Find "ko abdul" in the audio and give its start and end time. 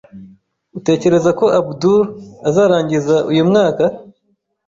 1.39-2.01